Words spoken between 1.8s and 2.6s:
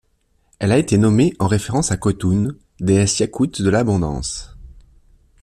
à Khotun,